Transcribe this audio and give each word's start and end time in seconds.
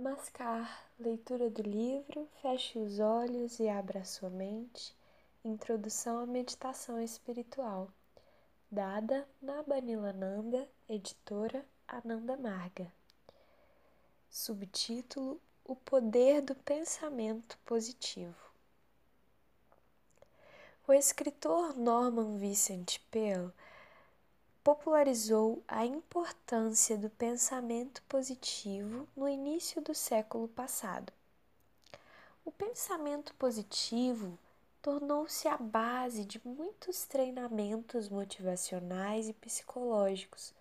Namaskar, 0.00 0.86
leitura 0.98 1.50
do 1.50 1.60
livro, 1.60 2.26
feche 2.40 2.78
os 2.78 2.98
olhos 3.00 3.60
e 3.60 3.68
abra 3.68 4.02
sua 4.02 4.30
mente. 4.30 4.96
Introdução 5.44 6.20
à 6.20 6.26
meditação 6.26 6.98
espiritual, 6.98 7.90
dada 8.70 9.28
na 9.42 9.62
Banilananda, 9.62 10.66
editora 10.88 11.62
Ananda 11.86 12.34
Marga. 12.38 12.90
Subtítulo: 14.30 15.38
O 15.66 15.76
poder 15.76 16.40
do 16.40 16.54
pensamento 16.54 17.58
positivo. 17.66 18.50
O 20.88 20.94
escritor 20.94 21.76
Norman 21.76 22.38
Vincent 22.38 23.00
Peale 23.10 23.52
popularizou 24.62 25.62
a 25.66 25.86
importância 25.86 26.96
do 26.98 27.08
pensamento 27.08 28.02
positivo 28.02 29.08
no 29.16 29.26
início 29.26 29.80
do 29.80 29.94
século 29.94 30.48
passado. 30.48 31.10
O 32.44 32.52
pensamento 32.52 33.34
positivo 33.36 34.38
tornou-se 34.82 35.48
a 35.48 35.56
base 35.56 36.26
de 36.26 36.40
muitos 36.46 37.06
treinamentos 37.06 38.08
motivacionais 38.08 39.28
e 39.28 39.32
psicológicos 39.32 40.52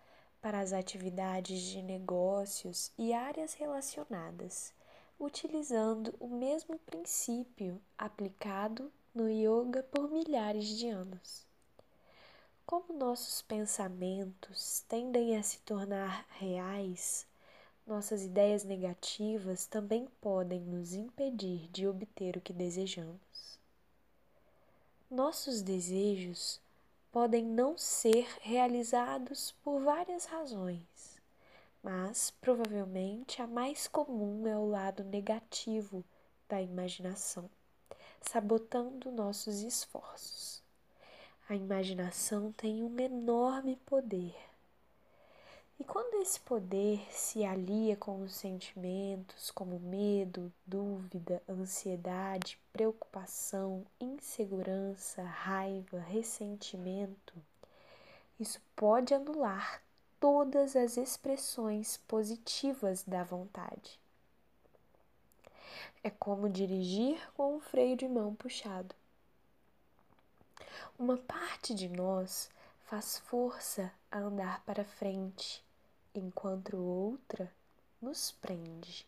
para 0.42 0.60
as 0.60 0.72
atividades 0.72 1.62
de 1.62 1.82
negócios 1.82 2.92
e 2.98 3.14
áreas 3.14 3.54
relacionadas, 3.54 4.74
utilizando 5.20 6.16
o 6.22 6.28
mesmo 6.28 6.80
princípio 6.80 7.82
aplicado 7.98 8.90
no 9.14 9.30
yoga 9.30 9.84
por 9.84 10.10
milhares 10.10 10.68
de 10.68 10.88
anos. 10.88 11.49
Como 12.70 12.94
nossos 12.94 13.42
pensamentos 13.42 14.86
tendem 14.88 15.36
a 15.36 15.42
se 15.42 15.58
tornar 15.62 16.24
reais, 16.38 17.26
nossas 17.84 18.22
ideias 18.24 18.64
negativas 18.64 19.66
também 19.66 20.08
podem 20.22 20.60
nos 20.60 20.94
impedir 20.94 21.68
de 21.72 21.88
obter 21.88 22.38
o 22.38 22.42
que 22.42 22.54
desejamos. 22.54 23.58
Nossos 25.10 25.64
desejos 25.64 26.62
podem 27.12 27.44
não 27.44 27.76
ser 27.76 28.28
realizados 28.40 29.52
por 29.64 29.82
várias 29.82 30.26
razões, 30.26 31.20
mas 31.82 32.30
provavelmente 32.40 33.42
a 33.42 33.48
mais 33.48 33.88
comum 33.88 34.46
é 34.46 34.56
o 34.56 34.70
lado 34.70 35.04
negativo 35.04 36.06
da 36.48 36.62
imaginação, 36.62 37.50
sabotando 38.22 39.12
nossos 39.12 39.64
esforços. 39.64 40.59
A 41.50 41.56
imaginação 41.56 42.52
tem 42.52 42.84
um 42.84 43.00
enorme 43.00 43.76
poder. 43.78 44.36
E 45.80 45.84
quando 45.84 46.22
esse 46.22 46.40
poder 46.42 47.02
se 47.10 47.44
alia 47.44 47.96
com 47.96 48.22
os 48.22 48.36
sentimentos 48.36 49.50
como 49.50 49.80
medo, 49.80 50.54
dúvida, 50.64 51.42
ansiedade, 51.50 52.60
preocupação, 52.72 53.84
insegurança, 54.00 55.24
raiva, 55.24 55.98
ressentimento, 55.98 57.34
isso 58.40 58.62
pode 58.76 59.16
anular 59.16 59.82
todas 60.20 60.76
as 60.76 60.98
expressões 60.98 61.98
positivas 62.08 63.02
da 63.02 63.24
vontade. 63.24 64.00
É 66.04 66.12
como 66.12 66.48
dirigir 66.48 67.20
com 67.34 67.56
o 67.56 67.60
freio 67.60 67.98
de 67.98 68.08
mão 68.08 68.36
puxado. 68.36 68.94
Uma 70.98 71.18
parte 71.18 71.74
de 71.74 71.88
nós 71.88 72.50
faz 72.86 73.18
força 73.20 73.92
a 74.12 74.20
andar 74.20 74.64
para 74.66 74.84
frente, 74.84 75.64
enquanto 76.14 76.78
outra 76.78 77.52
nos 78.02 78.32
prende. 78.32 79.08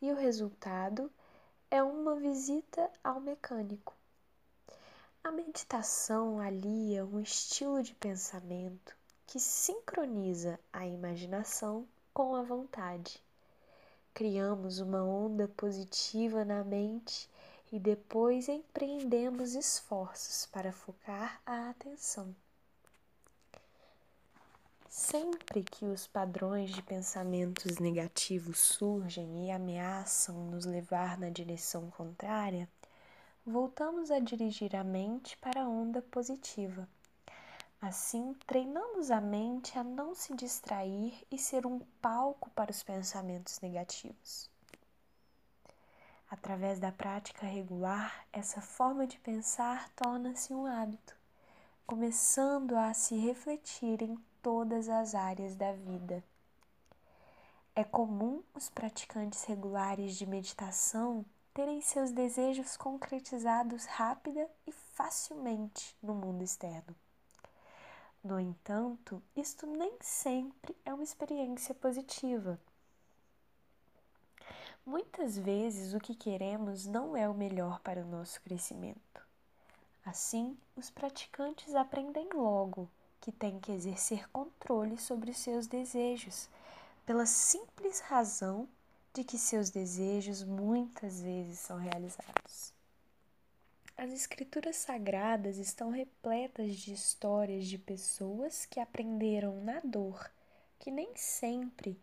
E 0.00 0.10
o 0.10 0.16
resultado 0.16 1.10
é 1.70 1.82
uma 1.82 2.16
visita 2.16 2.90
ao 3.02 3.20
mecânico. 3.20 3.94
A 5.22 5.30
meditação 5.30 6.38
alia 6.38 7.04
um 7.04 7.20
estilo 7.20 7.82
de 7.82 7.94
pensamento 7.94 8.96
que 9.26 9.40
sincroniza 9.40 10.58
a 10.72 10.86
imaginação 10.86 11.86
com 12.14 12.36
a 12.36 12.42
vontade. 12.42 13.20
Criamos 14.14 14.78
uma 14.78 15.02
onda 15.02 15.48
positiva 15.48 16.44
na 16.44 16.62
mente 16.62 17.28
e 17.76 17.78
depois 17.78 18.48
empreendemos 18.48 19.54
esforços 19.54 20.46
para 20.46 20.72
focar 20.72 21.42
a 21.44 21.68
atenção. 21.68 22.34
Sempre 24.88 25.62
que 25.62 25.84
os 25.84 26.06
padrões 26.06 26.70
de 26.70 26.80
pensamentos 26.80 27.76
negativos 27.76 28.60
surgem 28.60 29.44
e 29.44 29.50
ameaçam 29.50 30.46
nos 30.46 30.64
levar 30.64 31.18
na 31.18 31.28
direção 31.28 31.90
contrária, 31.90 32.66
voltamos 33.44 34.10
a 34.10 34.20
dirigir 34.20 34.74
a 34.74 34.82
mente 34.82 35.36
para 35.36 35.64
a 35.64 35.68
onda 35.68 36.00
positiva. 36.00 36.88
Assim, 37.78 38.34
treinamos 38.46 39.10
a 39.10 39.20
mente 39.20 39.78
a 39.78 39.84
não 39.84 40.14
se 40.14 40.34
distrair 40.34 41.12
e 41.30 41.36
ser 41.36 41.66
um 41.66 41.80
palco 42.00 42.48
para 42.52 42.70
os 42.70 42.82
pensamentos 42.82 43.60
negativos. 43.60 44.55
Através 46.46 46.78
da 46.78 46.92
prática 46.92 47.44
regular, 47.44 48.24
essa 48.32 48.60
forma 48.60 49.04
de 49.04 49.18
pensar 49.18 49.90
torna-se 49.96 50.54
um 50.54 50.64
hábito, 50.64 51.16
começando 51.84 52.76
a 52.76 52.94
se 52.94 53.16
refletir 53.16 54.00
em 54.00 54.16
todas 54.40 54.88
as 54.88 55.16
áreas 55.16 55.56
da 55.56 55.72
vida. 55.72 56.22
É 57.74 57.82
comum 57.82 58.44
os 58.54 58.70
praticantes 58.70 59.42
regulares 59.42 60.14
de 60.14 60.24
meditação 60.24 61.26
terem 61.52 61.80
seus 61.80 62.12
desejos 62.12 62.76
concretizados 62.76 63.86
rápida 63.86 64.48
e 64.68 64.70
facilmente 64.70 65.96
no 66.00 66.14
mundo 66.14 66.44
externo. 66.44 66.94
No 68.22 68.38
entanto, 68.38 69.20
isto 69.34 69.66
nem 69.66 69.94
sempre 70.00 70.76
é 70.84 70.94
uma 70.94 71.02
experiência 71.02 71.74
positiva 71.74 72.56
Muitas 74.86 75.36
vezes 75.36 75.94
o 75.94 75.98
que 75.98 76.14
queremos 76.14 76.86
não 76.86 77.16
é 77.16 77.28
o 77.28 77.34
melhor 77.34 77.80
para 77.80 78.02
o 78.02 78.06
nosso 78.06 78.40
crescimento. 78.40 79.20
Assim, 80.04 80.56
os 80.76 80.88
praticantes 80.88 81.74
aprendem 81.74 82.28
logo 82.32 82.88
que 83.20 83.32
têm 83.32 83.58
que 83.58 83.72
exercer 83.72 84.30
controle 84.30 84.96
sobre 84.96 85.32
os 85.32 85.38
seus 85.38 85.66
desejos, 85.66 86.48
pela 87.04 87.26
simples 87.26 87.98
razão 87.98 88.68
de 89.12 89.24
que 89.24 89.36
seus 89.36 89.70
desejos 89.70 90.44
muitas 90.44 91.20
vezes 91.20 91.58
são 91.58 91.78
realizados. 91.78 92.72
As 93.96 94.12
escrituras 94.12 94.76
sagradas 94.76 95.58
estão 95.58 95.90
repletas 95.90 96.76
de 96.76 96.92
histórias 96.92 97.66
de 97.66 97.76
pessoas 97.76 98.64
que 98.64 98.78
aprenderam 98.78 99.60
na 99.64 99.80
dor, 99.82 100.30
que 100.78 100.92
nem 100.92 101.16
sempre 101.16 101.98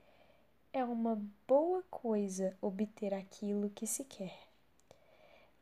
é 0.74 0.84
uma 0.84 1.22
boa 1.48 1.84
coisa 1.84 2.58
obter 2.60 3.14
aquilo 3.14 3.70
que 3.70 3.86
se 3.86 4.04
quer. 4.04 4.36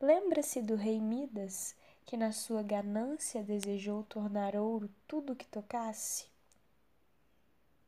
Lembra-se 0.00 0.62
do 0.62 0.74
rei 0.74 0.98
Midas, 0.98 1.76
que 2.06 2.16
na 2.16 2.32
sua 2.32 2.62
ganância 2.62 3.44
desejou 3.44 4.02
tornar 4.04 4.56
ouro 4.56 4.88
tudo 5.06 5.36
que 5.36 5.46
tocasse? 5.46 6.26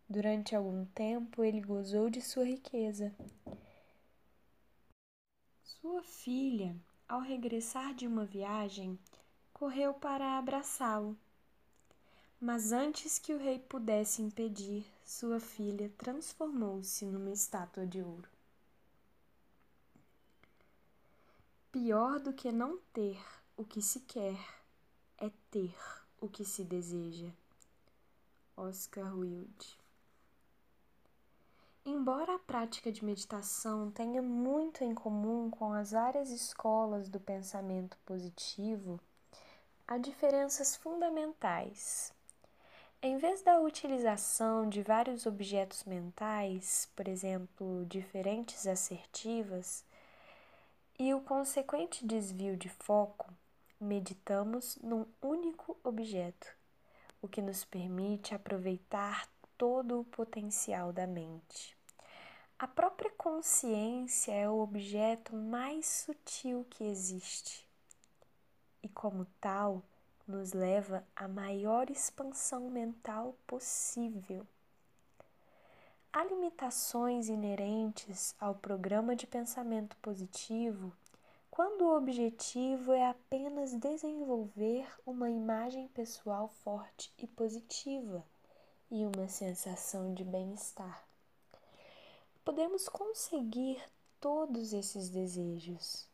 Durante 0.06 0.54
algum 0.54 0.84
tempo 0.84 1.42
ele 1.42 1.62
gozou 1.62 2.10
de 2.10 2.20
sua 2.20 2.44
riqueza. 2.44 3.10
Sua 5.62 6.02
filha, 6.02 6.76
ao 7.08 7.20
regressar 7.20 7.94
de 7.94 8.06
uma 8.06 8.26
viagem, 8.26 8.98
correu 9.54 9.94
para 9.94 10.38
abraçá-lo. 10.38 11.18
Mas 12.46 12.72
antes 12.72 13.18
que 13.18 13.32
o 13.32 13.38
rei 13.38 13.58
pudesse 13.58 14.20
impedir, 14.20 14.84
sua 15.02 15.40
filha 15.40 15.90
transformou-se 15.96 17.06
numa 17.06 17.30
estátua 17.30 17.86
de 17.86 18.02
ouro. 18.02 18.28
Pior 21.72 22.20
do 22.20 22.34
que 22.34 22.52
não 22.52 22.76
ter 22.92 23.18
o 23.56 23.64
que 23.64 23.80
se 23.80 24.00
quer 24.00 24.38
é 25.16 25.30
ter 25.50 25.74
o 26.20 26.28
que 26.28 26.44
se 26.44 26.62
deseja. 26.62 27.30
Oscar 28.54 29.16
Wilde. 29.16 29.78
Embora 31.82 32.34
a 32.34 32.40
prática 32.40 32.92
de 32.92 33.02
meditação 33.02 33.90
tenha 33.90 34.20
muito 34.20 34.84
em 34.84 34.94
comum 34.94 35.48
com 35.48 35.72
as 35.72 35.92
várias 35.92 36.28
escolas 36.28 37.08
do 37.08 37.18
pensamento 37.18 37.96
positivo, 38.04 39.00
há 39.88 39.96
diferenças 39.96 40.76
fundamentais 40.76 42.12
em 43.04 43.18
vez 43.18 43.42
da 43.42 43.60
utilização 43.60 44.66
de 44.66 44.82
vários 44.82 45.26
objetos 45.26 45.84
mentais, 45.84 46.88
por 46.96 47.06
exemplo, 47.06 47.84
diferentes 47.84 48.66
assertivas, 48.66 49.84
e 50.98 51.12
o 51.12 51.20
consequente 51.20 52.06
desvio 52.06 52.56
de 52.56 52.70
foco, 52.70 53.30
meditamos 53.78 54.78
num 54.82 55.04
único 55.20 55.76
objeto, 55.84 56.46
o 57.20 57.28
que 57.28 57.42
nos 57.42 57.62
permite 57.62 58.34
aproveitar 58.34 59.28
todo 59.58 60.00
o 60.00 60.04
potencial 60.04 60.90
da 60.90 61.06
mente. 61.06 61.76
A 62.58 62.66
própria 62.66 63.10
consciência 63.18 64.32
é 64.32 64.48
o 64.48 64.60
objeto 64.60 65.36
mais 65.36 65.84
sutil 65.84 66.66
que 66.70 66.84
existe 66.84 67.68
e, 68.82 68.88
como 68.88 69.26
tal, 69.42 69.82
nos 70.26 70.52
leva 70.52 71.06
à 71.14 71.28
maior 71.28 71.90
expansão 71.90 72.70
mental 72.70 73.36
possível. 73.46 74.46
Há 76.12 76.24
limitações 76.24 77.28
inerentes 77.28 78.34
ao 78.38 78.54
programa 78.54 79.16
de 79.16 79.26
pensamento 79.26 79.96
positivo 79.98 80.92
quando 81.50 81.82
o 81.82 81.96
objetivo 81.96 82.92
é 82.92 83.08
apenas 83.08 83.72
desenvolver 83.74 84.86
uma 85.06 85.30
imagem 85.30 85.86
pessoal 85.88 86.48
forte 86.64 87.12
e 87.18 87.26
positiva 87.26 88.24
e 88.90 89.04
uma 89.04 89.28
sensação 89.28 90.14
de 90.14 90.24
bem-estar. 90.24 91.04
Podemos 92.44 92.88
conseguir 92.88 93.82
todos 94.20 94.72
esses 94.72 95.10
desejos. 95.10 96.08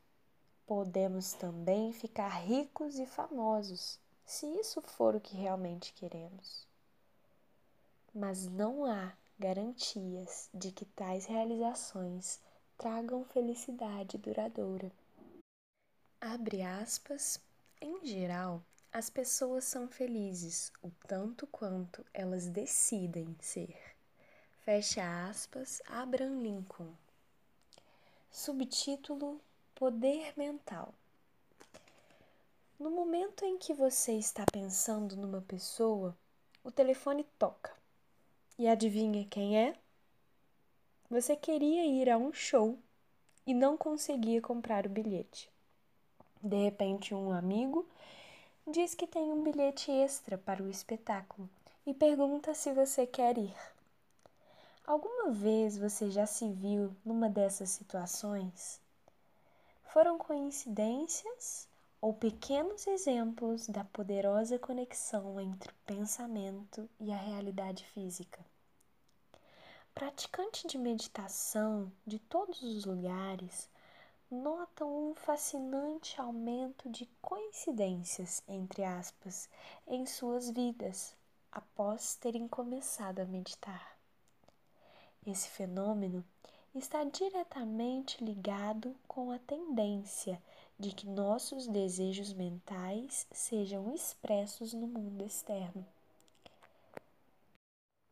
Podemos 0.70 1.32
também 1.32 1.92
ficar 1.92 2.28
ricos 2.28 2.96
e 3.00 3.04
famosos, 3.04 3.98
se 4.24 4.46
isso 4.60 4.80
for 4.80 5.16
o 5.16 5.20
que 5.20 5.36
realmente 5.36 5.92
queremos. 5.94 6.64
Mas 8.14 8.46
não 8.46 8.84
há 8.84 9.12
garantias 9.36 10.48
de 10.54 10.70
que 10.70 10.84
tais 10.84 11.26
realizações 11.26 12.38
tragam 12.78 13.24
felicidade 13.24 14.16
duradoura. 14.16 14.92
Abre 16.20 16.62
aspas, 16.62 17.40
em 17.80 18.06
geral, 18.06 18.62
as 18.92 19.10
pessoas 19.10 19.64
são 19.64 19.88
felizes 19.88 20.70
o 20.84 20.90
tanto 21.08 21.48
quanto 21.48 22.06
elas 22.14 22.46
decidem 22.46 23.34
ser. 23.40 23.76
Fecha 24.64 25.02
aspas, 25.28 25.82
Abraham 25.88 26.40
Lincoln. 26.40 26.94
Subtítulo 28.30 29.40
Poder 29.80 30.34
Mental. 30.36 30.92
No 32.78 32.90
momento 32.90 33.46
em 33.46 33.56
que 33.56 33.72
você 33.72 34.12
está 34.12 34.44
pensando 34.52 35.16
numa 35.16 35.40
pessoa, 35.40 36.14
o 36.62 36.70
telefone 36.70 37.24
toca. 37.38 37.72
E 38.58 38.68
adivinha 38.68 39.26
quem 39.30 39.58
é? 39.58 39.74
Você 41.08 41.34
queria 41.34 41.86
ir 41.86 42.10
a 42.10 42.18
um 42.18 42.30
show 42.30 42.78
e 43.46 43.54
não 43.54 43.74
conseguia 43.74 44.42
comprar 44.42 44.84
o 44.84 44.90
bilhete. 44.90 45.50
De 46.42 46.62
repente, 46.62 47.14
um 47.14 47.32
amigo 47.32 47.88
diz 48.66 48.94
que 48.94 49.06
tem 49.06 49.32
um 49.32 49.42
bilhete 49.42 49.90
extra 49.90 50.36
para 50.36 50.62
o 50.62 50.68
espetáculo 50.68 51.48
e 51.86 51.94
pergunta 51.94 52.52
se 52.52 52.70
você 52.74 53.06
quer 53.06 53.38
ir. 53.38 53.56
Alguma 54.86 55.30
vez 55.30 55.78
você 55.78 56.10
já 56.10 56.26
se 56.26 56.52
viu 56.52 56.94
numa 57.02 57.30
dessas 57.30 57.70
situações? 57.70 58.78
Foram 59.92 60.18
coincidências 60.18 61.68
ou 62.00 62.14
pequenos 62.14 62.86
exemplos 62.86 63.66
da 63.66 63.82
poderosa 63.82 64.56
conexão 64.56 65.40
entre 65.40 65.68
o 65.68 65.74
pensamento 65.84 66.88
e 67.00 67.10
a 67.12 67.16
realidade 67.16 67.84
física. 67.86 68.38
Praticante 69.92 70.68
de 70.68 70.78
meditação 70.78 71.90
de 72.06 72.20
todos 72.20 72.62
os 72.62 72.84
lugares 72.84 73.68
notam 74.30 75.10
um 75.10 75.14
fascinante 75.16 76.20
aumento 76.20 76.88
de 76.88 77.06
coincidências, 77.20 78.44
entre 78.46 78.84
aspas, 78.84 79.48
em 79.88 80.06
suas 80.06 80.50
vidas 80.50 81.16
após 81.50 82.14
terem 82.14 82.46
começado 82.46 83.18
a 83.18 83.24
meditar. 83.24 83.98
Esse 85.26 85.48
fenômeno 85.48 86.24
está 86.74 87.02
diretamente 87.04 88.22
ligado 88.22 88.94
com 89.08 89.32
a 89.32 89.38
tendência 89.40 90.40
de 90.78 90.92
que 90.92 91.06
nossos 91.06 91.66
desejos 91.66 92.32
mentais 92.32 93.26
sejam 93.32 93.92
expressos 93.92 94.72
no 94.72 94.86
mundo 94.86 95.24
externo. 95.24 95.84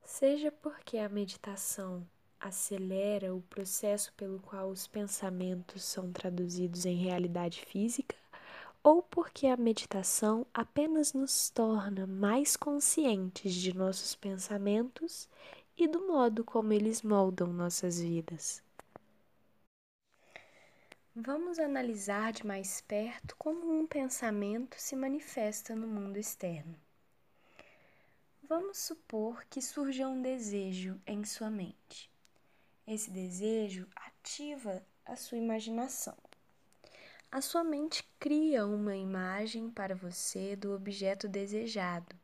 Seja 0.05 0.51
porque 0.51 0.99
a 0.99 1.09
meditação 1.09 2.07
acelera 2.41 3.35
o 3.35 3.43
processo 3.43 4.13
pelo 4.15 4.41
qual 4.41 4.69
os 4.69 4.87
pensamentos 4.87 5.85
são 5.85 6.13
traduzidos 6.13 6.85
em 6.85 6.97
realidade 6.97 7.65
física, 7.65 8.17
ou 8.83 9.03
porque 9.03 9.47
a 9.47 9.57
meditação 9.57 10.47
apenas 10.53 11.13
nos 11.13 11.51
torna 11.51 12.07
mais 12.07 12.57
conscientes 12.57 13.55
de 13.55 13.75
nossos 13.75 14.15
pensamentos 14.15 15.29
e 15.79 15.87
do 15.87 16.09
modo 16.09 16.45
como 16.45 16.73
eles 16.73 17.03
moldam 17.03 17.53
nossas 17.53 18.01
vidas. 18.01 18.61
Vamos 21.15 21.61
analisar 21.61 22.33
de 22.33 22.45
mais 22.45 22.81
perto 22.81 23.37
como 23.37 23.79
um 23.79 23.87
pensamento 23.87 24.77
se 24.77 24.97
manifesta 24.97 25.77
no 25.77 25.87
mundo 25.87 26.17
externo. 26.17 26.75
Vamos 28.43 28.79
supor 28.79 29.45
que 29.45 29.63
surja 29.63 30.09
um 30.09 30.21
desejo 30.21 31.01
em 31.07 31.25
sua 31.25 31.51
mente. 31.51 32.11
Esse 32.85 33.11
desejo 33.11 33.87
ativa 33.95 34.85
a 35.05 35.15
sua 35.15 35.39
imaginação. 35.39 36.17
A 37.31 37.41
sua 37.41 37.63
mente 37.63 38.09
cria 38.19 38.67
uma 38.67 38.97
imagem 38.97 39.71
para 39.71 39.95
você 39.95 40.57
do 40.57 40.75
objeto 40.75 41.29
desejado 41.29 42.17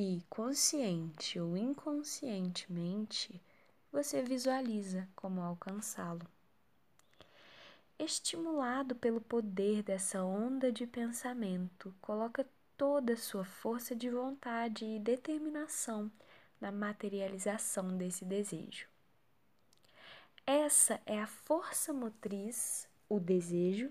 e, 0.00 0.22
consciente 0.30 1.40
ou 1.40 1.56
inconscientemente, 1.56 3.42
você 3.90 4.22
visualiza 4.22 5.08
como 5.16 5.40
alcançá-lo 5.40 6.24
estimulado 7.98 8.94
pelo 8.94 9.20
poder 9.20 9.82
dessa 9.82 10.22
onda 10.22 10.70
de 10.70 10.86
pensamento, 10.86 11.92
coloca 12.00 12.48
toda 12.76 13.14
a 13.14 13.16
sua 13.16 13.44
força 13.44 13.94
de 13.96 14.08
vontade 14.08 14.84
e 14.84 15.00
determinação 15.00 16.08
na 16.60 16.70
materialização 16.70 17.96
desse 17.96 18.24
desejo. 18.24 18.86
Essa 20.46 21.00
é 21.04 21.20
a 21.20 21.26
força 21.26 21.92
motriz, 21.92 22.88
o 23.08 23.18
desejo, 23.18 23.90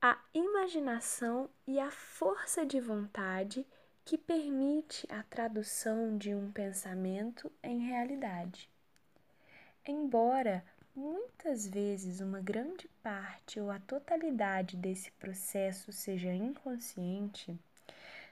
a 0.00 0.18
imaginação 0.34 1.48
e 1.64 1.78
a 1.78 1.92
força 1.92 2.66
de 2.66 2.80
vontade 2.80 3.64
que 4.04 4.18
permite 4.18 5.06
a 5.10 5.22
tradução 5.22 6.16
de 6.16 6.34
um 6.34 6.50
pensamento 6.50 7.50
em 7.62 7.86
realidade. 7.86 8.68
Embora 9.86 10.64
Muitas 10.94 11.66
vezes, 11.66 12.20
uma 12.20 12.42
grande 12.42 12.86
parte 13.02 13.58
ou 13.58 13.70
a 13.70 13.80
totalidade 13.80 14.76
desse 14.76 15.10
processo 15.12 15.90
seja 15.90 16.30
inconsciente, 16.34 17.58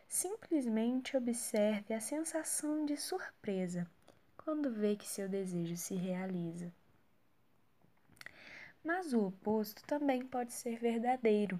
simplesmente 0.07 1.17
observe 1.17 1.95
a 1.95 2.01
sensação 2.01 2.85
de 2.85 2.99
surpresa 2.99 3.91
quando 4.37 4.71
vê 4.71 4.95
que 4.95 5.09
seu 5.09 5.27
desejo 5.27 5.75
se 5.75 5.95
realiza. 5.95 6.71
Mas 8.85 9.15
o 9.15 9.29
oposto 9.29 9.83
também 9.85 10.27
pode 10.27 10.53
ser 10.53 10.79
verdadeiro. 10.79 11.59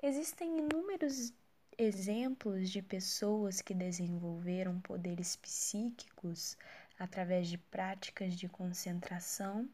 Existem 0.00 0.56
inúmeros 0.56 1.32
exemplos 1.78 2.70
de 2.70 2.82
pessoas 2.82 3.60
que 3.60 3.74
desenvolveram 3.74 4.80
poderes 4.80 5.36
psíquicos 5.36 6.56
através 6.98 7.48
de 7.48 7.58
práticas 7.58 8.34
de 8.34 8.48
concentração 8.48 9.68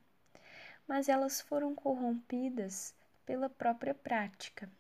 mas 0.89 1.11
elas 1.11 1.43
foram 1.43 1.75
corrompidas 1.75 2.95
pela 3.27 3.51
própria 3.51 3.95
prática. 3.95 4.71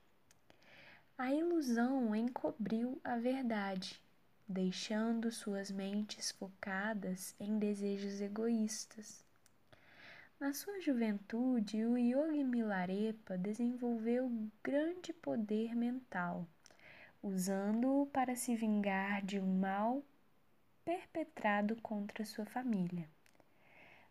A 1.18 1.32
ilusão 1.34 2.16
encobriu 2.16 2.98
a 3.04 3.18
verdade, 3.18 4.00
deixando 4.48 5.30
suas 5.30 5.70
mentes 5.70 6.30
focadas 6.32 7.34
em 7.38 7.58
desejos 7.58 8.22
egoístas. 8.22 9.22
Na 10.40 10.54
sua 10.54 10.80
juventude, 10.80 11.84
o 11.84 11.98
Yogi 11.98 12.44
Milarepa 12.44 13.36
desenvolveu 13.36 14.30
grande 14.62 15.12
poder 15.12 15.74
mental, 15.74 16.46
usando-o 17.22 18.06
para 18.06 18.36
se 18.36 18.54
vingar 18.54 19.24
de 19.24 19.40
um 19.40 19.58
mal 19.58 20.02
perpetrado 20.84 21.76
contra 21.82 22.24
sua 22.24 22.46
família. 22.46 23.08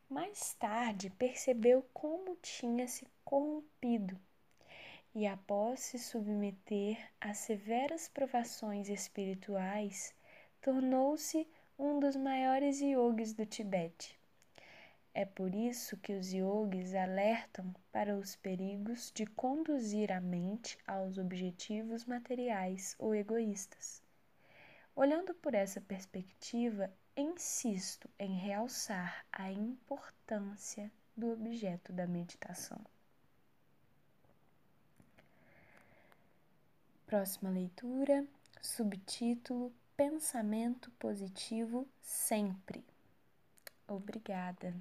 Mais 0.09 0.53
tarde 0.53 1.09
percebeu 1.09 1.85
como 1.93 2.35
tinha 2.37 2.87
se 2.87 3.07
corrompido 3.25 4.19
e, 5.13 5.25
após 5.25 5.79
se 5.79 5.99
submeter 5.99 6.97
a 7.19 7.33
severas 7.33 8.07
provações 8.07 8.89
espirituais, 8.89 10.13
tornou-se 10.61 11.47
um 11.77 11.99
dos 11.99 12.15
maiores 12.15 12.79
yogis 12.79 13.33
do 13.33 13.45
Tibete. 13.45 14.16
É 15.19 15.25
por 15.25 15.55
isso 15.55 15.97
que 15.97 16.13
os 16.13 16.31
yogis 16.31 16.93
alertam 16.93 17.73
para 17.91 18.15
os 18.15 18.35
perigos 18.35 19.11
de 19.11 19.25
conduzir 19.25 20.11
a 20.11 20.21
mente 20.21 20.77
aos 20.85 21.17
objetivos 21.17 22.05
materiais 22.05 22.95
ou 22.99 23.15
egoístas. 23.15 24.03
Olhando 24.95 25.33
por 25.33 25.55
essa 25.55 25.81
perspectiva, 25.81 26.93
insisto 27.15 28.07
em 28.19 28.37
realçar 28.37 29.25
a 29.31 29.51
importância 29.51 30.91
do 31.15 31.31
objeto 31.31 31.91
da 31.91 32.05
meditação. 32.05 32.79
Próxima 37.07 37.49
leitura, 37.49 38.23
subtítulo 38.61 39.73
Pensamento 39.95 40.91
Positivo 40.91 41.87
Sempre. 42.03 42.85
Obrigada. 43.87 44.75